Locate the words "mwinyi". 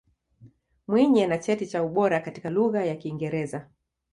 0.87-1.23